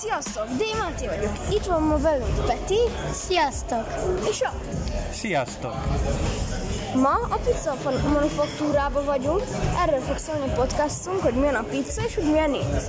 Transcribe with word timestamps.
Sziasztok, 0.00 0.46
Démáti 0.48 1.06
vagyok. 1.06 1.32
Itt 1.50 1.64
van 1.64 1.82
ma 1.82 1.98
velünk 1.98 2.46
Peti. 2.46 2.78
Sziasztok! 3.12 3.86
És 4.30 4.40
a 4.40 4.52
Sziasztok! 5.12 5.74
Ma 6.94 7.10
a 7.10 7.38
pizza 7.44 7.76
manufaktúrában 8.12 9.04
vagyunk. 9.04 9.42
Erről 9.86 10.00
fog 10.00 10.16
szólni 10.18 10.50
a 10.50 10.54
podcastunk, 10.54 11.20
hogy 11.20 11.34
milyen 11.34 11.54
a 11.54 11.62
pizza 11.62 12.02
és 12.06 12.14
hogy 12.14 12.30
milyen 12.30 12.54
itt. 12.54 12.88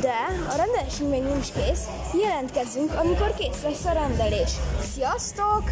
De 0.00 0.14
a 0.48 0.56
rendelésünk 0.56 1.10
még 1.10 1.22
nincs 1.22 1.52
kész. 1.52 1.84
Jelentkezzünk, 2.22 2.94
amikor 2.94 3.34
kész 3.34 3.62
lesz 3.62 3.84
a 3.84 3.92
rendelés. 3.92 4.50
Sziasztok! 4.94 5.62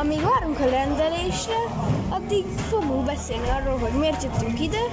Amíg 0.00 0.20
várunk 0.20 0.58
a 0.58 0.64
rendelésre, 0.64 1.60
addig 2.08 2.44
fogunk 2.68 3.04
beszélni 3.04 3.48
arról, 3.48 3.78
hogy 3.78 3.98
miért 3.98 4.22
jöttünk 4.22 4.60
ide, 4.60 4.84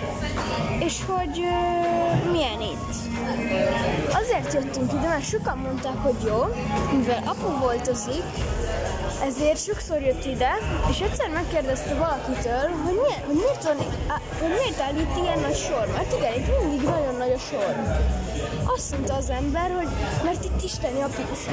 és 0.80 1.06
hogy 1.06 1.40
uh, 1.40 2.32
milyen 2.32 2.62
itt. 2.62 2.94
Azért 4.14 4.54
jöttünk 4.54 4.94
ide, 4.94 5.08
mert 5.08 5.30
sokan 5.30 5.58
mondták, 5.58 5.98
hogy 5.98 6.16
jó, 6.26 6.44
mivel 6.98 7.24
apu 7.26 7.60
voltozik, 7.60 8.24
ezért 9.24 9.64
sokszor 9.64 10.02
jött 10.02 10.26
ide, 10.26 10.52
és 10.90 11.00
egyszer 11.00 11.30
megkérdezte 11.30 11.96
valakitől, 11.96 12.66
hogy, 12.84 12.98
milyen, 13.04 13.24
hogy, 13.26 13.36
miért, 13.36 13.64
van, 13.64 13.76
hogy 14.40 14.50
miért 14.50 14.82
áll 14.82 14.96
itt 14.96 15.24
ilyen 15.24 15.40
nagy 15.40 15.58
sor, 15.58 15.88
mert 15.96 16.14
igen, 16.18 16.34
itt 16.34 16.62
mindig 16.62 16.90
nagyon 16.90 17.16
nagy 17.16 17.32
a 17.32 17.40
sor. 17.40 17.76
Azt 18.76 18.92
mondta 18.92 19.14
az 19.14 19.30
ember, 19.30 19.72
hogy 19.76 19.88
mert 20.24 20.44
itt 20.46 20.64
isteni 20.64 21.02
a 21.02 21.10
pizza. 21.16 21.52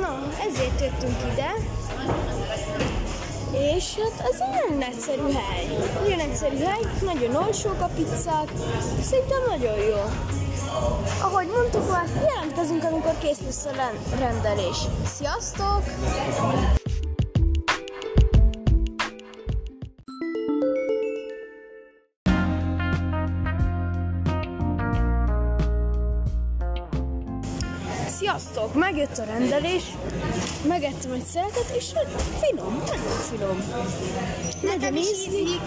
Na, 0.00 0.12
ezért 0.48 0.80
jöttünk 0.80 1.18
ide, 1.32 1.52
és 3.52 3.94
hát 3.96 4.28
ez 4.32 4.40
egy 4.40 4.60
nagyon 4.60 4.82
egyszerű 4.82 5.32
hely. 5.32 5.66
Nagyon 6.02 6.18
egyszerű 6.18 6.56
hely, 6.56 6.80
nagyon 7.04 7.36
olcsók 7.36 7.80
a 7.80 7.90
pizzák, 7.94 8.48
szerintem 9.02 9.42
nagyon 9.48 9.78
jó. 9.78 10.00
Ahogy 11.22 11.46
mondtuk 11.56 11.90
már, 11.90 12.06
jelentkezünk, 12.28 12.84
amikor 12.84 13.18
kész 13.18 13.40
lesz 13.44 13.64
a 13.64 13.70
ren- 13.70 14.20
rendelés. 14.20 14.78
Sziasztok! 15.16 15.82
Sziasztok! 28.18 28.74
Megjött 28.74 29.18
a 29.18 29.24
rendelés, 29.24 29.82
megettem 30.68 31.12
egy 31.12 31.24
szeletet, 31.32 31.72
és 31.76 31.84
finom, 32.40 32.82
nagyon 32.86 33.18
finom. 33.30 33.58
Nekem 34.62 34.96
is 34.96 35.06
ízlik, 35.08 35.40
ízlik. 35.40 35.60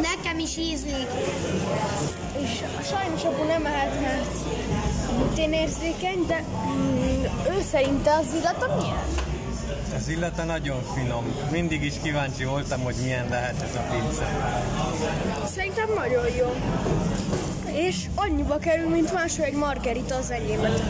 Nekem 0.00 0.38
is 0.38 0.56
ízlik. 0.56 1.06
és 2.42 2.62
sajnos 2.90 3.24
apu 3.24 3.44
nem 3.44 3.66
ehet, 3.66 4.00
mert 4.00 5.38
én 5.38 5.52
érzékeny, 5.52 6.26
de 6.26 6.44
mm, 6.66 7.22
ő 7.56 7.62
szerinte 7.70 8.14
az 8.14 8.26
illata 8.40 8.74
milyen? 8.76 9.04
Az 9.96 10.08
illata 10.08 10.44
nagyon 10.44 10.82
finom. 10.94 11.24
Mindig 11.50 11.82
is 11.82 11.94
kíváncsi 12.02 12.44
voltam, 12.44 12.80
hogy 12.80 12.94
milyen 13.02 13.28
lehet 13.28 13.62
ez 13.62 13.74
a 13.74 13.80
pizza. 13.80 14.24
Szerintem 15.54 15.88
nagyon 15.94 16.24
jó. 16.38 16.54
És 17.92 18.06
annyiba 18.14 18.58
kerül, 18.58 18.88
mint 18.88 19.12
máshol 19.12 19.44
egy 19.44 19.54
margarita 19.54 20.16
az 20.16 20.30
enyémet. 20.30 20.82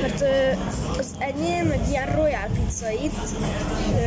Mert 0.00 0.24
az 0.98 1.06
enyém 1.18 1.70
egy 1.70 1.88
ilyen 1.88 2.14
royal 2.14 2.48
pizza 2.54 2.90
itt, 2.90 3.28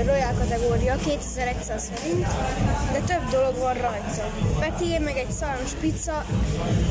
royal 0.05 0.33
kategória, 0.39 0.95
2100 0.95 1.91
forint, 1.94 2.28
de 2.91 3.00
több 3.00 3.29
dolog 3.31 3.57
van 3.57 3.73
rajta. 3.73 4.31
Peti 4.59 4.97
meg 4.97 5.17
egy 5.17 5.31
szalános 5.31 5.72
pizza, 5.79 6.25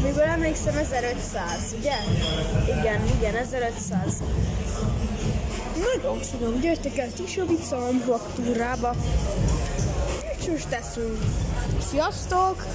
miből 0.02 0.22
emlékszem 0.22 0.76
1500, 0.76 1.74
ugye? 1.78 1.94
Igen, 2.78 3.00
igen, 3.18 3.36
1500. 3.36 4.22
Nagyon 5.94 6.18
finom, 6.18 6.60
gyertek 6.60 6.98
el 6.98 7.08
ti 7.12 7.40
a 7.40 7.44
pizza 7.44 7.78
manufaktúrába. 7.78 8.94
És 10.38 10.46
most 10.46 10.68
teszünk. 10.68 11.18
Sziasztok! 11.90 12.66